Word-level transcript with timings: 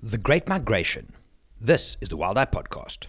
The 0.00 0.16
Great 0.16 0.48
Migration. 0.48 1.12
This 1.60 1.96
is 2.00 2.08
the 2.08 2.16
Wild 2.16 2.38
Eye 2.38 2.44
Podcast. 2.44 3.08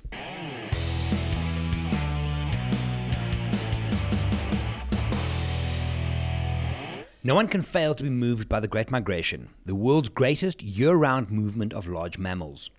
No 7.23 7.35
one 7.35 7.47
can 7.47 7.61
fail 7.61 7.93
to 7.93 8.03
be 8.03 8.09
moved 8.09 8.49
by 8.49 8.59
the 8.59 8.67
Great 8.67 8.89
Migration, 8.89 9.49
the 9.67 9.75
world's 9.75 10.09
greatest 10.09 10.63
year 10.63 10.95
round 10.95 11.29
movement 11.29 11.73
of 11.75 11.87
large 11.87 12.17
mammals. 12.17 12.71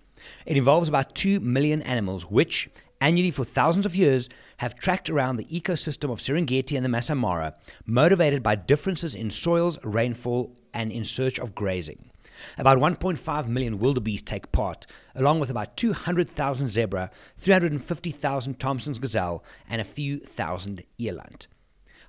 It 0.45 0.57
involves 0.57 0.89
about 0.89 1.15
2 1.15 1.39
million 1.39 1.81
animals, 1.83 2.29
which, 2.29 2.69
annually 2.99 3.31
for 3.31 3.45
thousands 3.45 3.85
of 3.85 3.95
years, 3.95 4.27
have 4.57 4.77
tracked 4.77 5.09
around 5.09 5.37
the 5.37 5.45
ecosystem 5.45 6.11
of 6.11 6.19
Serengeti 6.19 6.75
and 6.75 6.83
the 6.83 6.89
Masai 6.89 7.15
Mara, 7.15 7.53
motivated 7.85 8.43
by 8.43 8.55
differences 8.55 9.15
in 9.15 9.29
soils, 9.29 9.79
rainfall, 9.85 10.53
and 10.73 10.91
in 10.91 11.05
search 11.05 11.39
of 11.39 11.55
grazing. 11.55 12.10
About 12.57 12.77
1.5 12.77 13.47
million 13.47 13.79
wildebeest 13.79 14.25
take 14.25 14.51
part, 14.51 14.85
along 15.15 15.39
with 15.39 15.49
about 15.49 15.77
200,000 15.77 16.69
zebra, 16.69 17.11
350,000 17.37 18.59
Thomson's 18.59 18.99
gazelle, 18.99 19.43
and 19.69 19.81
a 19.81 19.85
few 19.85 20.19
thousand 20.19 20.83
eland. 20.99 21.47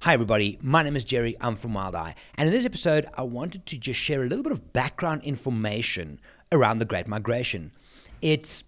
Hi, 0.03 0.15
everybody. 0.15 0.59
My 0.61 0.83
name 0.83 0.97
is 0.97 1.05
Gerry. 1.05 1.37
I'm 1.41 1.55
from 1.55 1.75
Wild 1.75 1.95
Eye. 1.95 2.17
And 2.37 2.49
in 2.49 2.53
this 2.53 2.67
episode, 2.67 3.07
I 3.15 3.23
wanted 3.23 3.67
to 3.67 3.79
just 3.79 4.01
share 4.01 4.23
a 4.23 4.27
little 4.27 4.43
bit 4.43 4.51
of 4.51 4.73
background 4.73 5.23
information 5.23 6.21
around 6.51 6.79
the 6.79 6.85
Great 6.85 7.07
Migration. 7.07 7.71
It's 8.21 8.65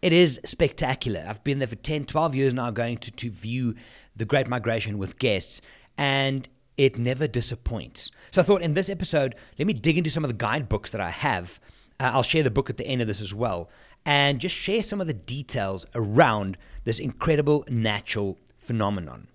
it 0.00 0.12
is 0.12 0.38
spectacular. 0.44 1.24
I've 1.26 1.42
been 1.42 1.58
there 1.58 1.66
for 1.66 1.76
10, 1.76 2.04
12 2.04 2.34
years 2.34 2.54
now 2.54 2.70
going 2.70 2.98
to, 2.98 3.10
to 3.10 3.30
view 3.30 3.74
the 4.14 4.24
Great 4.24 4.46
Migration 4.46 4.98
with 4.98 5.18
guests, 5.18 5.60
and 5.98 6.48
it 6.76 6.98
never 6.98 7.26
disappoints. 7.26 8.10
So 8.30 8.40
I 8.40 8.44
thought 8.44 8.62
in 8.62 8.74
this 8.74 8.88
episode, 8.88 9.34
let 9.58 9.66
me 9.66 9.72
dig 9.72 9.98
into 9.98 10.10
some 10.10 10.24
of 10.24 10.28
the 10.28 10.34
guidebooks 10.34 10.90
that 10.90 11.00
I 11.00 11.10
have. 11.10 11.60
Uh, 12.00 12.10
I'll 12.12 12.22
share 12.22 12.42
the 12.42 12.50
book 12.50 12.70
at 12.70 12.76
the 12.76 12.86
end 12.86 13.00
of 13.00 13.06
this 13.06 13.20
as 13.20 13.32
well, 13.32 13.70
and 14.04 14.40
just 14.40 14.54
share 14.54 14.82
some 14.82 15.00
of 15.00 15.06
the 15.06 15.14
details 15.14 15.86
around 15.94 16.58
this 16.84 16.98
incredible 16.98 17.64
natural 17.68 18.38
phenomenon. 18.58 19.28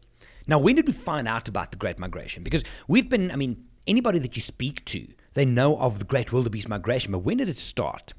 Now, 0.48 0.60
when 0.60 0.76
did 0.76 0.88
we 0.88 0.94
find 0.94 1.28
out 1.28 1.48
about 1.48 1.72
the 1.72 1.78
Great 1.78 2.00
Migration? 2.00 2.44
Because 2.44 2.64
we've 2.88 3.08
been, 3.08 3.32
I 3.32 3.36
mean, 3.36 3.66
anybody 3.88 4.20
that 4.20 4.36
you 4.36 4.42
speak 4.42 4.84
to, 4.86 5.08
they 5.34 5.46
know 5.46 5.78
of 5.78 6.00
the 6.00 6.06
Great 6.06 6.34
Wildebeest 6.34 6.68
Migration, 6.68 7.12
but 7.12 7.20
when 7.20 7.38
did 7.38 7.50
it 7.50 7.58
start? 7.58 8.14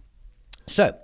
So, 0.71 0.97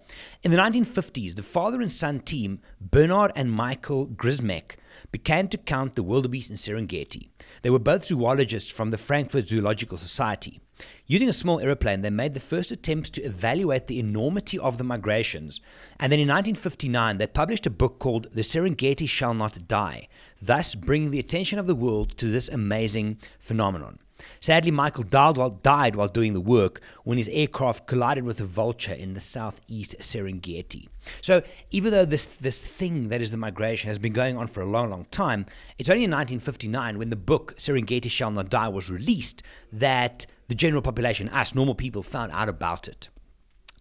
in 0.44 0.52
the 0.52 0.58
1950s, 0.58 1.34
the 1.34 1.42
father 1.42 1.80
and 1.80 1.90
son 1.90 2.20
team, 2.20 2.60
Bernard 2.80 3.32
and 3.34 3.50
Michael 3.50 4.06
Grzimek, 4.06 4.76
began 5.10 5.48
to 5.48 5.58
count 5.58 5.96
the 5.96 6.04
wildebeest 6.04 6.50
in 6.50 6.56
Serengeti. 6.56 7.30
They 7.62 7.70
were 7.70 7.80
both 7.80 8.06
zoologists 8.06 8.70
from 8.70 8.90
the 8.90 8.96
Frankfurt 8.96 9.48
Zoological 9.48 9.98
Society. 9.98 10.60
Using 11.08 11.28
a 11.28 11.32
small 11.32 11.58
aeroplane, 11.58 12.02
they 12.02 12.10
made 12.10 12.34
the 12.34 12.38
first 12.38 12.70
attempts 12.70 13.10
to 13.10 13.22
evaluate 13.22 13.88
the 13.88 13.98
enormity 13.98 14.56
of 14.56 14.78
the 14.78 14.84
migrations. 14.84 15.60
And 15.98 16.12
then 16.12 16.20
in 16.20 16.28
1959, 16.28 17.18
they 17.18 17.26
published 17.26 17.66
a 17.66 17.70
book 17.70 17.98
called 17.98 18.28
The 18.32 18.42
Serengeti 18.42 19.08
Shall 19.08 19.34
Not 19.34 19.66
Die, 19.66 20.06
thus 20.40 20.76
bringing 20.76 21.10
the 21.10 21.18
attention 21.18 21.58
of 21.58 21.66
the 21.66 21.74
world 21.74 22.16
to 22.18 22.30
this 22.30 22.48
amazing 22.48 23.18
phenomenon. 23.40 23.98
Sadly, 24.40 24.70
Michael 24.70 25.04
died 25.04 25.36
while, 25.36 25.50
died 25.50 25.96
while 25.96 26.08
doing 26.08 26.32
the 26.32 26.40
work 26.40 26.80
when 27.04 27.18
his 27.18 27.28
aircraft 27.28 27.86
collided 27.86 28.24
with 28.24 28.40
a 28.40 28.44
vulture 28.44 28.92
in 28.92 29.14
the 29.14 29.20
southeast 29.20 29.96
Serengeti. 30.00 30.88
So, 31.20 31.42
even 31.70 31.92
though 31.92 32.04
this, 32.04 32.24
this 32.24 32.60
thing 32.60 33.08
that 33.08 33.20
is 33.20 33.30
the 33.30 33.36
migration 33.36 33.88
has 33.88 33.98
been 33.98 34.12
going 34.12 34.36
on 34.36 34.46
for 34.46 34.60
a 34.60 34.66
long, 34.66 34.90
long 34.90 35.06
time, 35.10 35.46
it's 35.78 35.88
only 35.88 36.04
in 36.04 36.10
1959 36.10 36.98
when 36.98 37.10
the 37.10 37.16
book 37.16 37.56
Serengeti 37.56 38.10
Shall 38.10 38.30
Not 38.30 38.50
Die 38.50 38.68
was 38.68 38.90
released 38.90 39.42
that 39.72 40.26
the 40.48 40.54
general 40.54 40.82
population, 40.82 41.28
us 41.28 41.54
normal 41.54 41.74
people, 41.74 42.02
found 42.02 42.32
out 42.32 42.48
about 42.48 42.88
it. 42.88 43.08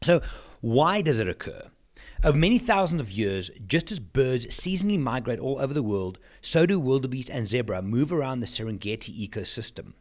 So, 0.04 0.22
why 0.62 1.02
does 1.02 1.20
it 1.20 1.28
occur? 1.28 1.70
Over 2.24 2.38
many 2.38 2.58
thousands 2.58 3.02
of 3.02 3.12
years, 3.12 3.52
just 3.68 3.92
as 3.92 4.00
birds 4.00 4.48
seasonally 4.48 4.98
migrate 4.98 5.40
all 5.40 5.60
over 5.60 5.74
the 5.74 5.84
world, 5.84 6.18
so 6.42 6.66
do 6.66 6.80
wildebeest 6.80 7.30
and 7.30 7.48
zebra 7.48 7.82
move 7.82 8.12
around 8.12 8.40
the 8.40 8.48
Serengeti 8.48 9.30
ecosystem. 9.30 9.94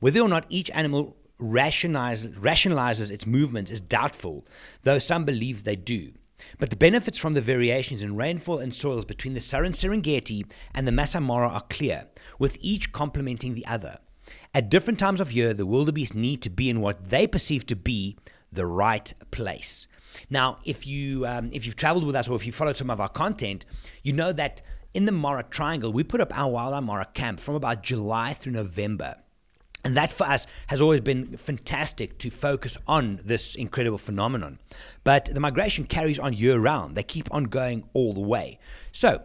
Whether 0.00 0.20
or 0.20 0.28
not 0.28 0.46
each 0.48 0.70
animal 0.70 1.16
rationalizes, 1.40 2.34
rationalizes 2.36 3.10
its 3.10 3.26
movements 3.26 3.70
is 3.70 3.80
doubtful, 3.80 4.46
though 4.82 4.98
some 4.98 5.24
believe 5.24 5.64
they 5.64 5.76
do. 5.76 6.12
But 6.58 6.70
the 6.70 6.76
benefits 6.76 7.18
from 7.18 7.34
the 7.34 7.40
variations 7.40 8.02
in 8.02 8.16
rainfall 8.16 8.58
and 8.58 8.74
soils 8.74 9.04
between 9.04 9.34
the 9.34 9.40
southern 9.40 9.72
Serengeti 9.72 10.44
and 10.74 10.86
the 10.86 10.92
Masai 10.92 11.20
Mara 11.20 11.48
are 11.48 11.64
clear, 11.68 12.06
with 12.38 12.56
each 12.60 12.92
complementing 12.92 13.54
the 13.54 13.66
other. 13.66 13.98
At 14.54 14.68
different 14.68 14.98
times 14.98 15.20
of 15.20 15.32
year, 15.32 15.54
the 15.54 15.66
wildebeest 15.66 16.14
need 16.14 16.42
to 16.42 16.50
be 16.50 16.70
in 16.70 16.80
what 16.80 17.08
they 17.08 17.26
perceive 17.26 17.66
to 17.66 17.76
be 17.76 18.16
the 18.52 18.66
right 18.66 19.12
place. 19.30 19.86
Now, 20.30 20.58
if 20.64 20.86
you 20.86 21.26
um, 21.26 21.50
if 21.52 21.66
you've 21.66 21.76
traveled 21.76 22.04
with 22.04 22.16
us 22.16 22.28
or 22.28 22.36
if 22.36 22.46
you 22.46 22.52
followed 22.52 22.76
some 22.76 22.90
of 22.90 23.00
our 23.00 23.08
content, 23.08 23.64
you 24.02 24.12
know 24.12 24.32
that 24.32 24.62
in 24.94 25.04
the 25.04 25.12
Mara 25.12 25.42
Triangle, 25.42 25.92
we 25.92 26.02
put 26.02 26.20
up 26.20 26.36
our 26.36 26.50
Wild 26.50 26.84
Mara 26.84 27.06
camp 27.14 27.40
from 27.40 27.54
about 27.54 27.82
July 27.82 28.32
through 28.32 28.52
November. 28.52 29.16
And 29.84 29.96
that 29.96 30.12
for 30.12 30.24
us 30.24 30.46
has 30.66 30.82
always 30.82 31.00
been 31.00 31.36
fantastic 31.36 32.18
to 32.18 32.30
focus 32.30 32.76
on 32.86 33.20
this 33.24 33.54
incredible 33.54 33.98
phenomenon. 33.98 34.58
But 35.04 35.26
the 35.32 35.40
migration 35.40 35.86
carries 35.86 36.18
on 36.18 36.32
year 36.32 36.58
round, 36.58 36.96
they 36.96 37.02
keep 37.02 37.32
on 37.32 37.44
going 37.44 37.84
all 37.92 38.12
the 38.12 38.20
way. 38.20 38.58
So, 38.92 39.22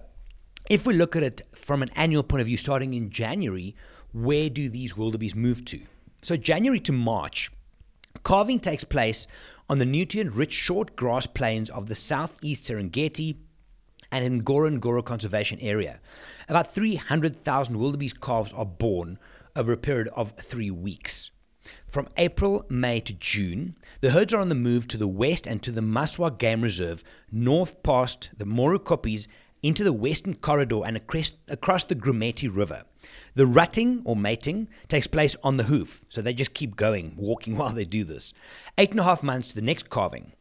if 0.69 0.87
we 0.87 0.93
look 0.93 1.15
at 1.15 1.23
it 1.23 1.41
from 1.53 1.83
an 1.83 1.89
annual 1.95 2.23
point 2.23 2.41
of 2.41 2.47
view, 2.47 2.57
starting 2.57 2.93
in 2.93 3.09
January, 3.09 3.75
where 4.13 4.49
do 4.49 4.69
these 4.69 4.95
wildebeest 4.95 5.35
move 5.35 5.65
to? 5.65 5.81
So, 6.21 6.37
January 6.37 6.79
to 6.81 6.93
March, 6.93 7.51
calving 8.23 8.59
takes 8.59 8.83
place 8.83 9.27
on 9.69 9.79
the 9.79 9.85
nutrient 9.85 10.33
rich 10.33 10.53
short 10.53 10.95
grass 10.95 11.25
plains 11.25 11.69
of 11.69 11.87
the 11.87 11.95
southeast 11.95 12.69
Serengeti 12.69 13.37
and 14.11 14.23
in 14.23 14.43
Ngorongoro 14.43 15.03
Conservation 15.03 15.59
Area. 15.59 15.99
About 16.47 16.71
300,000 16.71 17.79
wildebeest 17.79 18.21
calves 18.21 18.53
are 18.53 18.65
born 18.65 19.17
over 19.55 19.71
a 19.71 19.77
period 19.77 20.09
of 20.15 20.33
three 20.37 20.71
weeks. 20.71 21.31
From 21.87 22.07
April, 22.17 22.65
May 22.69 22.99
to 23.01 23.13
June, 23.13 23.77
the 24.01 24.11
herds 24.11 24.33
are 24.33 24.39
on 24.39 24.49
the 24.49 24.55
move 24.55 24.87
to 24.89 24.97
the 24.97 25.07
west 25.07 25.47
and 25.47 25.61
to 25.63 25.71
the 25.71 25.81
Maswa 25.81 26.37
Game 26.37 26.61
Reserve, 26.61 27.03
north 27.31 27.81
past 27.83 28.31
the 28.37 28.45
Moru-Kopjes 28.45 29.27
into 29.61 29.83
the 29.83 29.93
western 29.93 30.35
corridor 30.35 30.81
and 30.85 30.97
across, 30.97 31.31
the 31.47 31.95
Grumeti 31.95 32.53
River. 32.53 32.83
The 33.35 33.47
rutting 33.47 34.01
or 34.03 34.15
mating 34.15 34.67
takes 34.89 35.07
place 35.07 35.35
on 35.41 35.57
the 35.57 35.63
hoof, 35.63 36.03
so 36.09 36.21
they 36.21 36.33
just 36.33 36.53
keep 36.53 36.75
going, 36.75 37.13
walking 37.17 37.57
while 37.57 37.71
they 37.71 37.85
do 37.85 38.03
this. 38.03 38.33
Eight 38.77 38.91
and 38.91 38.99
a 38.99 39.03
half 39.03 39.23
months 39.23 39.49
to 39.49 39.55
the 39.55 39.61
next 39.61 39.89
calving. 39.89 40.33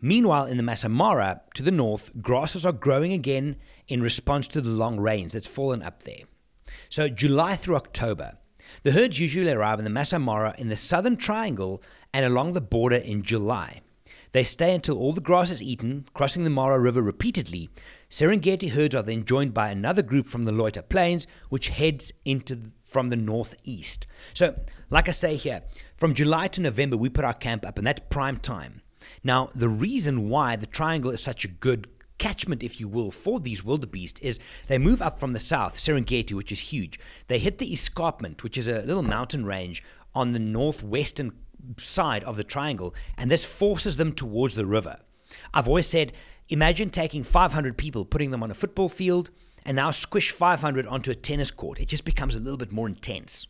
Meanwhile, 0.00 0.46
in 0.46 0.56
the 0.56 0.64
Masai 0.64 0.88
Mara 0.88 1.42
to 1.54 1.62
the 1.62 1.70
north, 1.70 2.10
grasses 2.20 2.66
are 2.66 2.72
growing 2.72 3.12
again 3.12 3.56
in 3.86 4.02
response 4.02 4.48
to 4.48 4.60
the 4.60 4.70
long 4.70 4.98
rains 4.98 5.34
that's 5.34 5.46
fallen 5.46 5.82
up 5.82 6.02
there. 6.02 6.24
So, 6.88 7.08
July 7.08 7.54
through 7.54 7.76
October, 7.76 8.38
the 8.82 8.92
herds 8.92 9.20
usually 9.20 9.50
arrive 9.50 9.78
in 9.78 9.84
the 9.84 9.90
Masai 9.90 10.18
Mara 10.18 10.54
in 10.58 10.68
the 10.68 10.76
southern 10.76 11.16
triangle 11.16 11.82
and 12.12 12.24
along 12.24 12.52
the 12.52 12.60
border 12.60 12.96
in 12.96 13.22
July. 13.22 13.80
They 14.32 14.44
stay 14.44 14.74
until 14.74 14.98
all 14.98 15.12
the 15.12 15.20
grass 15.20 15.50
is 15.50 15.62
eaten, 15.62 16.06
crossing 16.14 16.44
the 16.44 16.50
Mara 16.50 16.78
River 16.80 17.02
repeatedly. 17.02 17.68
Serengeti 18.08 18.70
herds 18.70 18.94
are 18.94 19.02
then 19.02 19.26
joined 19.26 19.52
by 19.52 19.68
another 19.70 20.02
group 20.02 20.26
from 20.26 20.46
the 20.46 20.52
Loita 20.52 20.88
Plains, 20.88 21.26
which 21.50 21.68
heads 21.68 22.12
into 22.24 22.56
the, 22.56 22.72
from 22.82 23.10
the 23.10 23.16
northeast. 23.16 24.06
So, 24.32 24.58
like 24.88 25.08
I 25.08 25.12
say 25.12 25.36
here, 25.36 25.62
from 25.96 26.14
July 26.14 26.48
to 26.48 26.62
November, 26.62 26.96
we 26.96 27.10
put 27.10 27.26
our 27.26 27.34
camp 27.34 27.66
up, 27.66 27.76
and 27.76 27.86
that's 27.86 28.00
prime 28.08 28.38
time. 28.38 28.80
Now, 29.22 29.50
the 29.54 29.68
reason 29.68 30.28
why 30.28 30.56
the 30.56 30.66
triangle 30.66 31.10
is 31.10 31.22
such 31.22 31.44
a 31.44 31.48
good 31.48 31.91
catchment, 32.22 32.62
if 32.62 32.78
you 32.78 32.86
will, 32.86 33.10
for 33.10 33.40
these 33.40 33.64
wildebeest 33.64 34.22
is 34.22 34.38
they 34.68 34.78
move 34.78 35.02
up 35.02 35.18
from 35.18 35.32
the 35.32 35.40
south, 35.40 35.76
Serengeti, 35.76 36.34
which 36.34 36.52
is 36.52 36.70
huge. 36.72 37.00
They 37.26 37.40
hit 37.40 37.58
the 37.58 37.72
escarpment, 37.72 38.44
which 38.44 38.56
is 38.56 38.68
a 38.68 38.82
little 38.82 39.02
mountain 39.02 39.44
range 39.44 39.82
on 40.14 40.32
the 40.32 40.38
northwestern 40.38 41.32
side 41.80 42.22
of 42.22 42.36
the 42.36 42.44
triangle, 42.44 42.94
and 43.18 43.28
this 43.28 43.44
forces 43.44 43.96
them 43.96 44.12
towards 44.12 44.54
the 44.54 44.66
river. 44.66 44.98
I've 45.52 45.66
always 45.66 45.88
said, 45.88 46.12
imagine 46.48 46.90
taking 46.90 47.24
500 47.24 47.76
people, 47.76 48.04
putting 48.04 48.30
them 48.30 48.44
on 48.44 48.52
a 48.52 48.54
football 48.54 48.88
field, 48.88 49.30
and 49.66 49.74
now 49.74 49.90
squish 49.90 50.30
500 50.30 50.86
onto 50.86 51.10
a 51.10 51.16
tennis 51.16 51.50
court. 51.50 51.80
It 51.80 51.88
just 51.88 52.04
becomes 52.04 52.36
a 52.36 52.40
little 52.40 52.56
bit 52.56 52.70
more 52.70 52.86
intense. 52.86 53.48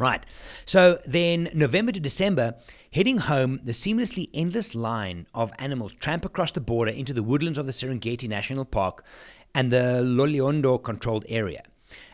Right. 0.00 0.24
So 0.64 0.98
then, 1.04 1.50
November 1.52 1.92
to 1.92 2.00
December, 2.00 2.54
heading 2.90 3.18
home, 3.18 3.60
the 3.62 3.72
seamlessly 3.72 4.30
endless 4.32 4.74
line 4.74 5.26
of 5.34 5.52
animals 5.58 5.92
tramp 5.92 6.24
across 6.24 6.52
the 6.52 6.60
border 6.62 6.90
into 6.90 7.12
the 7.12 7.22
woodlands 7.22 7.58
of 7.58 7.66
the 7.66 7.72
Serengeti 7.72 8.26
National 8.26 8.64
Park 8.64 9.04
and 9.54 9.70
the 9.70 10.00
Loliondo 10.02 10.82
controlled 10.82 11.26
area. 11.28 11.62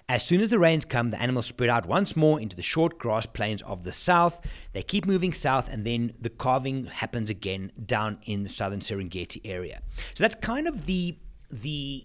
As 0.09 0.25
soon 0.25 0.41
as 0.41 0.49
the 0.49 0.59
rains 0.59 0.85
come, 0.85 1.13
the 1.13 1.23
animals 1.23 1.47
spread 1.47 1.71
out 1.71 1.87
once 1.87 2.17
more 2.17 2.41
into 2.41 2.57
the 2.57 2.63
short 2.63 2.99
grass 2.99 3.25
plains 3.25 3.63
of 3.63 3.85
the 3.85 3.93
south. 3.93 4.41
They 4.73 4.83
keep 4.83 5.07
moving 5.07 5.33
south, 5.33 5.69
and 5.69 5.87
then 5.87 6.13
the 6.21 6.31
calving 6.31 6.87
happens 6.87 7.31
again 7.31 7.71
down 7.85 8.19
in 8.25 8.43
the 8.43 8.49
southern 8.49 8.81
Serengeti 8.81 9.41
area. 9.45 9.81
So 10.15 10.25
that's 10.25 10.35
kind 10.35 10.67
of 10.67 10.87
the 10.87 11.19
the 11.53 12.05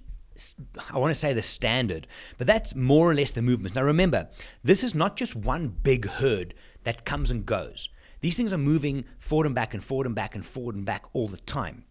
I 0.93 0.97
want 0.97 1.11
to 1.11 1.19
say 1.19 1.33
the 1.33 1.41
standard, 1.41 2.07
but 2.37 2.47
that's 2.47 2.75
more 2.75 3.09
or 3.09 3.13
less 3.13 3.31
the 3.31 3.41
movements. 3.41 3.75
Now 3.75 3.83
remember, 3.83 4.29
this 4.63 4.83
is 4.83 4.95
not 4.95 5.17
just 5.17 5.35
one 5.35 5.67
big 5.69 6.05
herd 6.05 6.53
that 6.83 7.05
comes 7.05 7.31
and 7.31 7.45
goes. 7.45 7.89
These 8.21 8.37
things 8.37 8.53
are 8.53 8.57
moving 8.57 9.05
forward 9.19 9.47
and 9.47 9.55
back 9.55 9.73
and 9.73 9.83
forward 9.83 10.05
and 10.05 10.15
back 10.15 10.35
and 10.35 10.45
forward 10.45 10.75
and 10.75 10.85
back 10.85 11.05
all 11.13 11.27
the 11.27 11.37
time. 11.37 11.85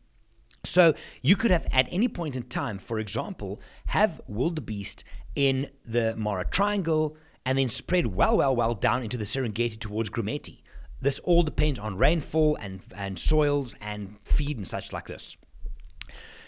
So 0.65 0.95
you 1.23 1.37
could 1.37 1.51
have 1.51 1.67
at 1.73 1.89
any 1.91 2.09
point 2.09 2.37
in 2.37 2.45
time, 2.45 2.79
for 2.79 2.99
example, 2.99 3.61
have 3.87 4.21
wildebeest 4.29 5.05
in 5.35 5.71
the 5.85 6.15
Mara 6.17 6.45
Triangle 6.45 7.17
and 7.47 7.59
then 7.59 7.69
spread 7.69 8.07
well, 8.09 8.37
well, 8.37 8.55
well 8.55 8.75
down 8.75 9.03
into 9.03 9.17
the 9.17 9.25
Serengeti 9.25 9.79
towards 9.79 10.11
Grumeti. 10.11 10.63
This 11.01 11.19
all 11.21 11.43
depends 11.43 11.79
on 11.79 11.97
rainfall 11.97 12.57
and, 12.61 12.81
and 12.95 13.19
soils 13.19 13.75
and 13.81 14.17
feed 14.25 14.59
and 14.59 14.69
such 14.69 14.93
like 14.93 15.07
this. 15.07 15.37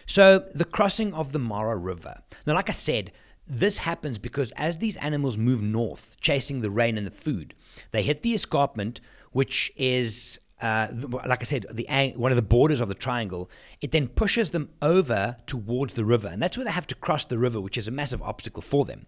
So 0.06 0.46
the 0.54 0.64
crossing 0.64 1.14
of 1.14 1.32
the 1.32 1.38
Mara 1.38 1.76
River. 1.76 2.22
Now, 2.46 2.54
like 2.54 2.68
I 2.68 2.72
said, 2.72 3.12
this 3.46 3.78
happens 3.78 4.18
because 4.18 4.52
as 4.52 4.78
these 4.78 4.96
animals 4.98 5.36
move 5.36 5.62
north, 5.62 6.16
chasing 6.20 6.60
the 6.60 6.70
rain 6.70 6.96
and 6.96 7.06
the 7.06 7.10
food, 7.10 7.54
they 7.90 8.02
hit 8.02 8.22
the 8.22 8.34
escarpment, 8.34 9.00
which 9.32 9.72
is 9.76 10.38
uh, 10.62 10.86
like 11.26 11.40
I 11.40 11.44
said, 11.44 11.66
the 11.72 12.12
one 12.14 12.30
of 12.30 12.36
the 12.36 12.42
borders 12.42 12.80
of 12.80 12.88
the 12.88 12.94
triangle, 12.94 13.50
it 13.80 13.90
then 13.90 14.06
pushes 14.06 14.50
them 14.50 14.70
over 14.80 15.36
towards 15.44 15.94
the 15.94 16.04
river, 16.04 16.28
and 16.28 16.40
that's 16.40 16.56
where 16.56 16.64
they 16.64 16.70
have 16.70 16.86
to 16.86 16.94
cross 16.94 17.24
the 17.24 17.38
river, 17.38 17.60
which 17.60 17.76
is 17.76 17.88
a 17.88 17.90
massive 17.90 18.22
obstacle 18.22 18.62
for 18.62 18.84
them. 18.84 19.06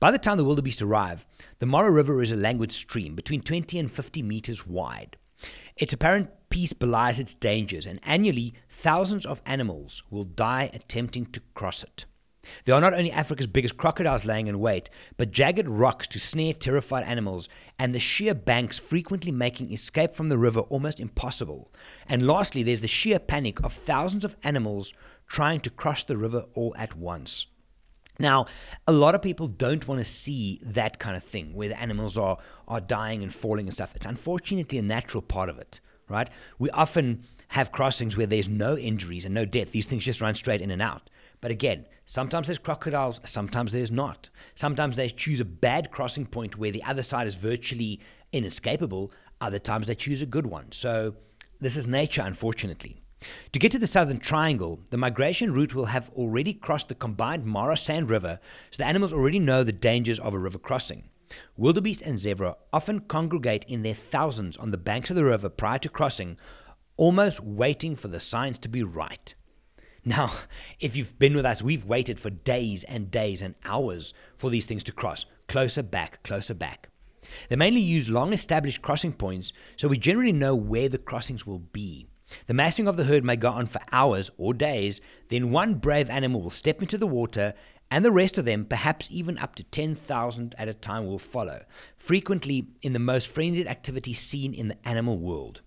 By 0.00 0.10
the 0.10 0.18
time 0.18 0.38
the 0.38 0.44
wildebeest 0.44 0.80
arrive, 0.80 1.26
the 1.58 1.66
Mara 1.66 1.90
River 1.90 2.22
is 2.22 2.32
a 2.32 2.36
languid 2.36 2.72
stream 2.72 3.14
between 3.14 3.42
20 3.42 3.78
and 3.78 3.92
50 3.92 4.22
meters 4.22 4.66
wide. 4.66 5.18
Its 5.76 5.92
apparent 5.92 6.30
peace 6.50 6.72
belies 6.72 7.20
its 7.20 7.34
dangers, 7.34 7.86
and 7.86 8.00
annually 8.02 8.54
thousands 8.68 9.26
of 9.26 9.42
animals 9.46 10.02
will 10.10 10.24
die 10.24 10.70
attempting 10.72 11.26
to 11.26 11.40
cross 11.54 11.82
it. 11.82 12.04
There 12.64 12.74
are 12.74 12.80
not 12.80 12.94
only 12.94 13.10
Africa's 13.10 13.46
biggest 13.46 13.76
crocodiles 13.76 14.24
laying 14.24 14.46
in 14.46 14.60
wait, 14.60 14.88
but 15.16 15.32
jagged 15.32 15.68
rocks 15.68 16.06
to 16.08 16.20
snare 16.20 16.52
terrified 16.52 17.04
animals, 17.04 17.48
and 17.78 17.94
the 17.94 18.00
sheer 18.00 18.34
banks 18.34 18.78
frequently 18.78 19.32
making 19.32 19.72
escape 19.72 20.12
from 20.12 20.28
the 20.28 20.38
river 20.38 20.60
almost 20.60 21.00
impossible. 21.00 21.72
And 22.08 22.26
lastly, 22.26 22.62
there's 22.62 22.80
the 22.80 22.88
sheer 22.88 23.18
panic 23.18 23.60
of 23.62 23.72
thousands 23.72 24.24
of 24.24 24.36
animals 24.44 24.92
trying 25.26 25.60
to 25.60 25.70
cross 25.70 26.04
the 26.04 26.16
river 26.16 26.44
all 26.54 26.74
at 26.78 26.96
once. 26.96 27.46
Now, 28.18 28.46
a 28.86 28.92
lot 28.92 29.14
of 29.14 29.20
people 29.20 29.46
don't 29.46 29.86
want 29.86 30.00
to 30.00 30.04
see 30.04 30.58
that 30.62 30.98
kind 30.98 31.16
of 31.16 31.22
thing 31.22 31.52
where 31.52 31.68
the 31.68 31.80
animals 31.80 32.16
are, 32.16 32.38
are 32.66 32.80
dying 32.80 33.22
and 33.22 33.34
falling 33.34 33.66
and 33.66 33.74
stuff. 33.74 33.94
It's 33.94 34.06
unfortunately 34.06 34.78
a 34.78 34.82
natural 34.82 35.22
part 35.22 35.50
of 35.50 35.58
it, 35.58 35.80
right? 36.08 36.28
We 36.58 36.70
often 36.70 37.24
have 37.48 37.72
crossings 37.72 38.16
where 38.16 38.26
there's 38.26 38.48
no 38.48 38.76
injuries 38.76 39.24
and 39.24 39.34
no 39.34 39.44
death. 39.44 39.72
These 39.72 39.86
things 39.86 40.04
just 40.04 40.20
run 40.20 40.34
straight 40.34 40.60
in 40.60 40.70
and 40.70 40.82
out. 40.82 41.10
But 41.40 41.50
again, 41.50 41.86
sometimes 42.06 42.46
there's 42.46 42.58
crocodiles, 42.58 43.20
sometimes 43.24 43.72
there's 43.72 43.90
not. 43.90 44.30
Sometimes 44.54 44.96
they 44.96 45.08
choose 45.08 45.40
a 45.40 45.44
bad 45.44 45.90
crossing 45.90 46.26
point 46.26 46.56
where 46.56 46.70
the 46.70 46.82
other 46.84 47.02
side 47.02 47.26
is 47.26 47.34
virtually 47.34 48.00
inescapable, 48.32 49.12
other 49.40 49.58
times 49.58 49.86
they 49.86 49.94
choose 49.94 50.22
a 50.22 50.26
good 50.26 50.46
one. 50.46 50.72
So 50.72 51.14
this 51.60 51.76
is 51.76 51.86
nature, 51.86 52.22
unfortunately. 52.22 53.02
To 53.52 53.58
get 53.58 53.72
to 53.72 53.78
the 53.78 53.86
southern 53.86 54.18
triangle, 54.18 54.80
the 54.90 54.96
migration 54.96 55.52
route 55.52 55.74
will 55.74 55.86
have 55.86 56.10
already 56.10 56.52
crossed 56.52 56.88
the 56.88 56.94
combined 56.94 57.44
Mara 57.44 57.76
Sand 57.76 58.10
River, 58.10 58.38
so 58.70 58.82
the 58.82 58.86
animals 58.86 59.12
already 59.12 59.38
know 59.38 59.64
the 59.64 59.72
dangers 59.72 60.20
of 60.20 60.34
a 60.34 60.38
river 60.38 60.58
crossing. 60.58 61.08
Wildebeest 61.56 62.02
and 62.02 62.18
zebra 62.18 62.56
often 62.72 63.00
congregate 63.00 63.64
in 63.68 63.82
their 63.82 63.94
thousands 63.94 64.56
on 64.56 64.70
the 64.70 64.78
banks 64.78 65.10
of 65.10 65.16
the 65.16 65.24
river 65.24 65.48
prior 65.48 65.78
to 65.78 65.88
crossing, 65.88 66.36
almost 66.96 67.40
waiting 67.40 67.96
for 67.96 68.08
the 68.08 68.20
signs 68.20 68.58
to 68.58 68.68
be 68.68 68.82
right. 68.82 69.34
Now, 70.04 70.32
if 70.80 70.96
you've 70.96 71.18
been 71.18 71.34
with 71.34 71.44
us, 71.44 71.62
we've 71.62 71.84
waited 71.84 72.18
for 72.18 72.30
days 72.30 72.84
and 72.84 73.10
days 73.10 73.42
and 73.42 73.54
hours 73.64 74.14
for 74.36 74.50
these 74.50 74.66
things 74.66 74.84
to 74.84 74.92
cross. 74.92 75.26
Closer 75.48 75.82
back, 75.82 76.22
closer 76.22 76.54
back. 76.54 76.88
They 77.48 77.56
mainly 77.56 77.80
use 77.80 78.08
long 78.08 78.32
established 78.32 78.82
crossing 78.82 79.12
points, 79.12 79.52
so 79.76 79.88
we 79.88 79.98
generally 79.98 80.32
know 80.32 80.54
where 80.54 80.88
the 80.88 80.98
crossings 80.98 81.46
will 81.46 81.58
be. 81.58 82.06
The 82.46 82.54
massing 82.54 82.88
of 82.88 82.96
the 82.96 83.04
herd 83.04 83.24
may 83.24 83.36
go 83.36 83.50
on 83.50 83.66
for 83.66 83.80
hours 83.92 84.30
or 84.36 84.52
days, 84.52 85.00
then 85.28 85.52
one 85.52 85.74
brave 85.74 86.10
animal 86.10 86.42
will 86.42 86.50
step 86.50 86.82
into 86.82 86.98
the 86.98 87.06
water, 87.06 87.54
and 87.90 88.04
the 88.04 88.12
rest 88.12 88.36
of 88.36 88.44
them, 88.44 88.64
perhaps 88.64 89.08
even 89.10 89.38
up 89.38 89.54
to 89.56 89.64
10,000 89.64 90.54
at 90.58 90.68
a 90.68 90.74
time, 90.74 91.06
will 91.06 91.18
follow, 91.18 91.64
frequently 91.96 92.68
in 92.82 92.92
the 92.92 92.98
most 92.98 93.28
frenzied 93.28 93.66
activity 93.66 94.12
seen 94.12 94.52
in 94.52 94.68
the 94.68 94.88
animal 94.88 95.18
world. 95.18 95.62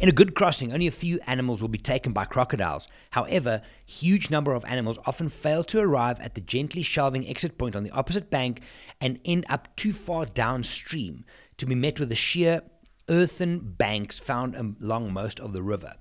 In 0.00 0.08
a 0.08 0.12
good 0.12 0.34
crossing, 0.34 0.72
only 0.72 0.86
a 0.86 0.92
few 0.92 1.20
animals 1.26 1.60
will 1.60 1.68
be 1.68 1.78
taken 1.78 2.12
by 2.12 2.24
crocodiles. 2.24 2.88
However, 3.10 3.62
huge 3.86 4.30
number 4.30 4.54
of 4.54 4.64
animals 4.64 4.98
often 5.06 5.28
fail 5.28 5.62
to 5.64 5.78
arrive 5.78 6.18
at 6.20 6.34
the 6.34 6.40
gently 6.40 6.82
shelving 6.82 7.28
exit 7.28 7.58
point 7.58 7.76
on 7.76 7.84
the 7.84 7.90
opposite 7.90 8.30
bank 8.30 8.62
and 9.00 9.20
end 9.24 9.44
up 9.48 9.74
too 9.76 9.92
far 9.92 10.24
downstream 10.24 11.24
to 11.58 11.66
be 11.66 11.74
met 11.74 12.00
with 12.00 12.08
the 12.08 12.16
sheer 12.16 12.62
earthen 13.08 13.58
banks 13.58 14.18
found 14.18 14.54
along 14.80 15.12
most 15.12 15.40
of 15.40 15.52
the 15.52 15.62
river. 15.62 15.94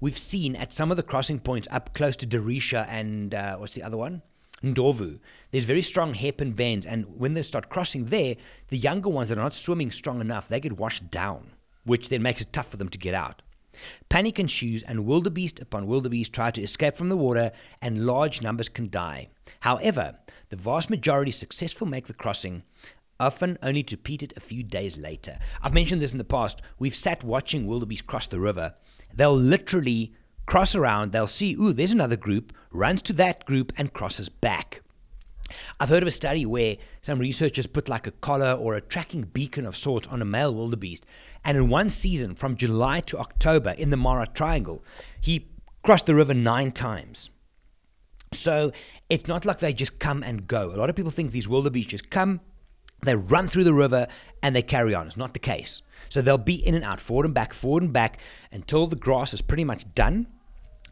We've 0.00 0.16
seen 0.16 0.56
at 0.56 0.72
some 0.72 0.90
of 0.90 0.96
the 0.96 1.02
crossing 1.02 1.40
points 1.40 1.68
up 1.70 1.94
close 1.94 2.16
to 2.16 2.26
Darisha 2.26 2.86
and 2.88 3.34
uh, 3.34 3.56
what's 3.56 3.74
the 3.74 3.82
other 3.82 3.96
one? 3.96 4.22
Ndlovu. 4.62 5.18
There's 5.50 5.64
very 5.64 5.82
strong 5.82 6.14
hairpin 6.14 6.52
bends, 6.52 6.86
and 6.86 7.06
when 7.18 7.34
they 7.34 7.42
start 7.42 7.68
crossing 7.68 8.06
there, 8.06 8.36
the 8.68 8.78
younger 8.78 9.08
ones 9.08 9.28
that 9.28 9.38
are 9.38 9.42
not 9.42 9.54
swimming 9.54 9.90
strong 9.90 10.20
enough, 10.20 10.48
they 10.48 10.60
get 10.60 10.78
washed 10.78 11.10
down 11.10 11.52
which 11.84 12.08
then 12.08 12.22
makes 12.22 12.40
it 12.40 12.52
tough 12.52 12.68
for 12.68 12.76
them 12.76 12.88
to 12.88 12.98
get 12.98 13.14
out. 13.14 13.42
Panic 14.08 14.38
ensues, 14.38 14.82
and 14.82 15.04
wildebeest 15.04 15.60
upon 15.60 15.86
wildebeest 15.86 16.32
try 16.32 16.50
to 16.50 16.62
escape 16.62 16.96
from 16.96 17.08
the 17.08 17.16
water, 17.16 17.52
and 17.82 18.06
large 18.06 18.40
numbers 18.40 18.68
can 18.68 18.88
die. 18.88 19.28
However, 19.60 20.18
the 20.48 20.56
vast 20.56 20.90
majority 20.90 21.30
successful 21.30 21.86
make 21.86 22.06
the 22.06 22.14
crossing, 22.14 22.62
often 23.18 23.58
only 23.62 23.82
to 23.82 23.96
repeat 23.96 24.22
it 24.22 24.32
a 24.36 24.40
few 24.40 24.62
days 24.62 24.96
later. 24.96 25.38
I've 25.60 25.74
mentioned 25.74 26.00
this 26.00 26.12
in 26.12 26.18
the 26.18 26.24
past. 26.24 26.62
We've 26.78 26.94
sat 26.94 27.24
watching 27.24 27.66
wildebeest 27.66 28.06
cross 28.06 28.26
the 28.26 28.40
river. 28.40 28.74
They'll 29.12 29.36
literally 29.36 30.14
cross 30.46 30.74
around, 30.74 31.12
they'll 31.12 31.26
see, 31.26 31.54
ooh, 31.54 31.72
there's 31.72 31.92
another 31.92 32.16
group, 32.16 32.52
runs 32.70 33.02
to 33.02 33.12
that 33.14 33.44
group, 33.46 33.72
and 33.76 33.92
crosses 33.92 34.28
back. 34.28 34.82
I've 35.78 35.88
heard 35.88 36.02
of 36.02 36.08
a 36.08 36.12
study 36.12 36.46
where 36.46 36.76
some 37.02 37.18
researchers 37.18 37.66
put 37.66 37.88
like 37.88 38.06
a 38.06 38.12
collar 38.12 38.52
or 38.52 38.74
a 38.74 38.80
tracking 38.80 39.22
beacon 39.22 39.66
of 39.66 39.76
sorts 39.76 40.08
on 40.08 40.22
a 40.22 40.24
male 40.24 40.54
wildebeest, 40.54 41.04
and 41.44 41.56
in 41.56 41.68
one 41.68 41.90
season, 41.90 42.34
from 42.34 42.56
July 42.56 43.00
to 43.00 43.18
October 43.18 43.70
in 43.70 43.90
the 43.90 43.96
Mara 43.96 44.26
Triangle, 44.26 44.82
he 45.20 45.48
crossed 45.82 46.06
the 46.06 46.14
river 46.14 46.34
nine 46.34 46.72
times. 46.72 47.30
So 48.32 48.72
it's 49.08 49.28
not 49.28 49.44
like 49.44 49.60
they 49.60 49.72
just 49.72 49.98
come 49.98 50.22
and 50.22 50.46
go. 50.46 50.72
A 50.72 50.76
lot 50.76 50.90
of 50.90 50.96
people 50.96 51.10
think 51.10 51.30
these 51.30 51.46
wildebeest 51.46 51.90
just 51.90 52.10
come, 52.10 52.40
they 53.02 53.14
run 53.14 53.48
through 53.48 53.64
the 53.64 53.74
river, 53.74 54.08
and 54.44 54.54
they 54.54 54.62
carry 54.62 54.94
on. 54.94 55.06
It's 55.06 55.16
not 55.16 55.32
the 55.32 55.40
case. 55.40 55.80
So 56.10 56.20
they'll 56.20 56.36
be 56.36 56.54
in 56.54 56.74
and 56.74 56.84
out, 56.84 57.00
forward 57.00 57.24
and 57.24 57.34
back, 57.34 57.54
forward 57.54 57.82
and 57.82 57.92
back, 57.92 58.18
until 58.52 58.86
the 58.86 58.94
grass 58.94 59.32
is 59.32 59.40
pretty 59.40 59.64
much 59.64 59.92
done 59.94 60.26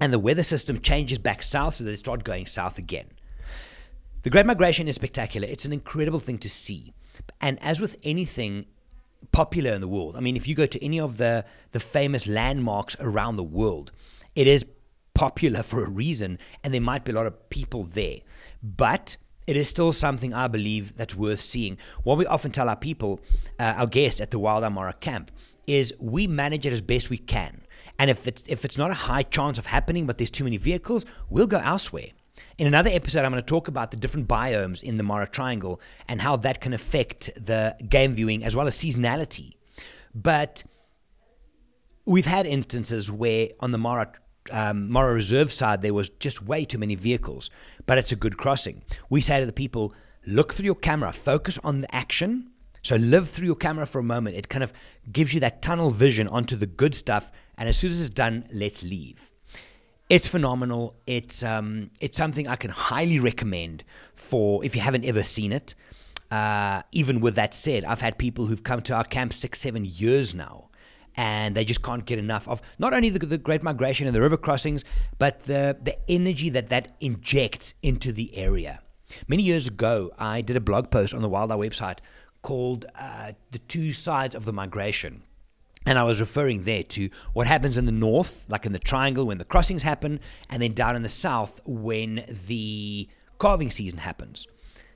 and 0.00 0.10
the 0.10 0.19
weather 0.19 0.43
system 0.43 0.81
changes 0.81 1.19
back 1.19 1.43
south, 1.43 1.74
so 1.74 1.84
they 1.84 1.94
start 1.94 2.24
going 2.24 2.46
south 2.46 2.79
again. 2.79 3.08
The 4.22 4.31
Great 4.31 4.46
Migration 4.46 4.88
is 4.88 4.94
spectacular. 4.94 5.46
It's 5.46 5.67
an 5.67 5.72
incredible 5.72 6.19
thing 6.19 6.38
to 6.38 6.48
see. 6.48 6.94
And 7.43 7.62
as 7.62 7.79
with 7.79 7.96
anything 8.03 8.65
popular 9.32 9.72
in 9.72 9.82
the 9.82 9.88
world, 9.88 10.17
I 10.17 10.20
mean, 10.20 10.34
if 10.34 10.48
you 10.48 10.55
go 10.55 10.65
to 10.65 10.82
any 10.82 10.98
of 10.98 11.19
the, 11.19 11.44
the 11.72 11.79
famous 11.79 12.26
landmarks 12.26 12.96
around 13.00 13.36
the 13.36 13.44
world, 13.44 13.93
it 14.34 14.46
is 14.46 14.65
popular 15.12 15.62
for 15.62 15.84
a 15.84 15.91
reason, 15.91 16.38
and 16.65 16.72
there 16.72 16.81
might 16.81 17.05
be 17.05 17.12
a 17.12 17.15
lot 17.15 17.26
of 17.26 17.50
people 17.50 17.84
there. 17.84 18.20
But 18.62 19.19
it 19.46 19.56
is 19.56 19.69
still 19.69 19.93
something 19.93 20.32
I 20.32 20.49
believe 20.49 20.96
that's 20.96 21.15
worth 21.15 21.41
seeing. 21.41 21.79
What 22.05 22.19
we 22.19 22.27
often 22.27 22.53
tell 22.53 22.69
our 22.69 22.77
people, 22.77 23.20
uh, 23.58 23.75
our 23.77 23.87
guests 23.87 24.20
at 24.20 24.31
the 24.31 24.39
Wild 24.39 24.65
Amara 24.65 24.94
camp, 24.94 25.31
is 25.67 25.93
we 26.01 26.27
manage 26.27 26.67
it 26.67 26.72
as 26.72 26.82
best 26.82 27.11
we 27.11 27.19
can. 27.19 27.63
And 27.99 28.11
if 28.11 28.27
it's 28.27 28.43
if 28.46 28.65
it's 28.65 28.79
not 28.79 28.91
a 28.91 28.94
high 28.94 29.22
chance 29.22 29.58
of 29.58 29.67
happening, 29.67 30.06
but 30.06 30.19
there's 30.19 30.31
too 30.31 30.44
many 30.44 30.56
vehicles, 30.56 31.05
we'll 31.31 31.46
go 31.46 31.58
elsewhere. 31.58 32.08
In 32.58 32.67
another 32.67 32.91
episode, 32.91 33.25
I'm 33.25 33.31
going 33.31 33.43
to 33.43 33.46
talk 33.46 33.69
about 33.69 33.91
the 33.91 33.96
different 33.96 34.27
biomes 34.27 34.82
in 34.82 34.96
the 34.96 35.03
Mara 35.03 35.29
Triangle 35.29 35.81
and 36.08 36.22
how 36.22 36.37
that 36.37 36.61
can 36.61 36.72
affect 36.72 37.31
the 37.37 37.77
game 37.89 38.15
viewing 38.15 38.44
as 38.44 38.56
well 38.56 38.67
as 38.67 38.75
seasonality. 38.75 39.53
But 40.15 40.65
we've 42.05 42.27
had 42.27 42.46
instances 42.46 43.11
where 43.11 43.49
on 43.61 43.72
the 43.72 43.79
Mara 43.79 44.13
um, 44.51 44.96
Reserve 44.96 45.53
side 45.53 45.82
there 45.82 45.94
was 45.94 46.08
just 46.08 46.43
way 46.43 46.65
too 46.65 46.79
many 46.79 46.94
vehicles, 46.94 47.51
but 47.87 47.99
it's 47.99 48.13
a 48.13 48.17
good 48.17 48.37
crossing. 48.37 48.82
We 49.08 49.20
say 49.20 49.41
to 49.41 49.46
the 49.46 49.53
people, 49.53 49.94
look 50.27 50.53
through 50.53 50.67
your 50.67 50.75
camera, 50.75 51.13
focus 51.13 51.58
on 51.63 51.81
the 51.81 51.94
action. 51.94 52.49
So 52.82 52.96
live 52.96 53.31
through 53.31 53.46
your 53.46 53.56
camera 53.56 53.87
for 53.87 54.01
a 54.01 54.05
moment. 54.05 54.37
It 54.37 54.49
kind 54.49 54.65
of 54.65 54.72
gives 55.13 55.32
you 55.32 55.41
that 55.41 55.63
tunnel 55.63 55.91
vision 55.91 56.27
onto 56.27 56.56
the 56.56 56.67
good 56.67 56.96
stuff, 56.96 57.31
and 57.56 57.69
as 57.69 57.77
soon 57.77 57.93
as 57.93 58.01
it's 58.01 58.11
done, 58.11 58.44
let's 58.53 58.82
leave. 58.82 59.31
It's 60.08 60.27
phenomenal. 60.27 60.96
It's 61.06 61.44
um, 61.44 61.91
it's 62.01 62.17
something 62.17 62.49
I 62.49 62.56
can 62.56 62.70
highly 62.70 63.20
recommend 63.20 63.84
for 64.17 64.65
if 64.65 64.75
you 64.75 64.82
haven't 64.82 65.05
ever 65.05 65.22
seen 65.22 65.53
it. 65.53 65.77
Uh, 66.31 66.82
even 66.93 67.20
with 67.20 67.34
that 67.37 67.55
said, 67.55 67.84
I've 67.84 68.01
had 68.01 68.19
people 68.19 68.46
who've 68.46 68.65
come 68.65 68.81
to 68.82 68.94
our 68.94 69.05
camp 69.05 69.32
six, 69.32 69.61
seven 69.61 69.84
years 69.84 70.34
now, 70.34 70.70
and 71.16 71.54
they 71.54 71.64
just 71.64 71.82
can't 71.82 72.04
get 72.04 72.19
enough 72.19 72.48
of 72.48 72.62
not 72.78 72.94
only 72.94 73.10
the, 73.10 73.24
the 73.24 73.38
Great 73.38 73.62
Migration 73.62 74.06
and 74.06 74.14
the 74.16 74.20
river 74.20 74.36
crossings, 74.36 74.84
but 75.19 75.40
the 75.40 75.76
the 75.82 75.96
energy 76.10 76.50
that 76.50 76.69
that 76.70 76.96
injects 77.00 77.74
into 77.82 78.12
the 78.12 78.36
area. 78.36 78.81
Many 79.28 79.42
years 79.42 79.69
ago, 79.69 80.10
I 80.19 80.40
did 80.40 80.56
a 80.56 80.60
blog 80.60 80.90
post 80.90 81.12
on 81.12 81.22
the 81.22 81.28
Wild 81.28 81.52
Eye 81.52 81.56
website 81.56 81.98
called 82.42 82.86
uh, 82.98 83.32
"The 83.50 83.58
Two 83.58 83.92
Sides 83.92 84.34
of 84.34 84.44
the 84.44 84.52
Migration." 84.52 85.22
And 85.84 85.98
I 85.98 86.04
was 86.04 86.20
referring 86.20 86.62
there 86.62 86.84
to 86.84 87.10
what 87.32 87.48
happens 87.48 87.76
in 87.76 87.86
the 87.86 87.92
north, 87.92 88.44
like 88.48 88.66
in 88.66 88.72
the 88.72 88.78
triangle 88.78 89.26
when 89.26 89.38
the 89.38 89.44
crossings 89.44 89.82
happen, 89.82 90.20
and 90.48 90.62
then 90.62 90.74
down 90.74 90.94
in 90.94 91.02
the 91.02 91.08
south 91.08 91.60
when 91.66 92.24
the 92.46 93.08
calving 93.40 93.72
season 93.72 93.98
happens. 93.98 94.46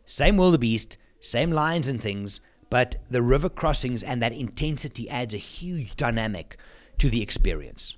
Same 0.05 0.37
wildebeest, 0.37 0.97
same 1.21 1.51
lions 1.51 1.89
and 1.89 2.01
things, 2.01 2.41
but 2.71 2.97
the 3.11 3.23
river 3.23 3.49
crossings 3.49 4.03
and 4.03 4.23
that 4.23 4.33
intensity 4.33 5.09
adds 5.09 5.35
a 5.35 5.39
huge 5.39 5.97
dynamic 5.97 6.57
to 6.99 7.09
the 7.09 7.23
experience. 7.23 7.97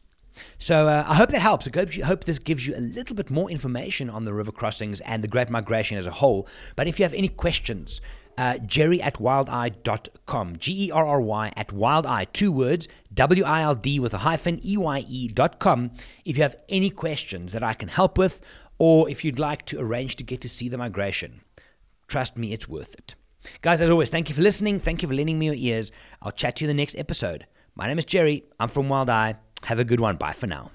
So 0.56 0.88
uh, 0.88 1.04
I 1.06 1.14
hope 1.14 1.30
that 1.30 1.42
helps. 1.42 1.66
I 1.66 2.04
hope, 2.04 2.24
this 2.24 2.38
gives 2.38 2.66
you 2.66 2.76
a 2.76 2.80
little 2.80 3.16
bit 3.16 3.30
more 3.30 3.50
information 3.50 4.08
on 4.08 4.24
the 4.24 4.32
river 4.32 4.52
crossings 4.52 5.00
and 5.00 5.22
the 5.24 5.28
Great 5.28 5.50
Migration 5.50 5.98
as 5.98 6.06
a 6.06 6.12
whole. 6.12 6.46
But 6.76 6.86
if 6.86 6.98
you 6.98 7.04
have 7.04 7.14
any 7.14 7.28
questions, 7.28 8.00
uh, 8.36 8.58
gerry 8.58 9.02
at 9.02 9.14
wildeye.com. 9.14 10.56
G 10.58 10.86
E 10.86 10.90
R 10.92 11.04
R 11.04 11.20
Y 11.20 11.52
at 11.56 11.68
wildeye, 11.68 12.32
two 12.32 12.52
words, 12.52 12.86
W 13.12 13.44
I 13.44 13.62
L 13.62 13.74
D 13.74 13.98
with 13.98 14.14
a 14.14 14.18
hyphen, 14.18 14.60
E 14.64 14.76
Y 14.76 15.04
E 15.08 15.28
dot 15.28 15.58
com. 15.58 15.90
If 16.24 16.36
you 16.36 16.44
have 16.44 16.56
any 16.68 16.90
questions 16.90 17.52
that 17.52 17.64
I 17.64 17.74
can 17.74 17.88
help 17.88 18.16
with, 18.16 18.40
or 18.78 19.10
if 19.10 19.24
you'd 19.24 19.40
like 19.40 19.66
to 19.66 19.80
arrange 19.80 20.14
to 20.16 20.22
get 20.22 20.40
to 20.42 20.48
see 20.48 20.68
the 20.68 20.78
migration, 20.78 21.40
trust 22.06 22.36
me, 22.38 22.52
it's 22.52 22.68
worth 22.68 22.94
it. 22.94 23.16
Guys, 23.62 23.80
as 23.80 23.90
always, 23.90 24.10
thank 24.10 24.28
you 24.28 24.34
for 24.34 24.42
listening. 24.42 24.80
Thank 24.80 25.02
you 25.02 25.08
for 25.08 25.14
lending 25.14 25.38
me 25.38 25.46
your 25.46 25.54
ears. 25.56 25.90
I'll 26.22 26.32
chat 26.32 26.56
to 26.56 26.64
you 26.64 26.70
in 26.70 26.76
the 26.76 26.80
next 26.80 26.96
episode. 26.96 27.46
My 27.74 27.86
name 27.86 27.98
is 27.98 28.04
Gerry. 28.04 28.44
I'm 28.58 28.68
from 28.68 28.88
Wild 28.88 29.10
Eye. 29.10 29.36
Have 29.64 29.78
a 29.78 29.84
good 29.84 30.00
one. 30.00 30.16
Bye 30.16 30.32
for 30.32 30.46
now. 30.46 30.70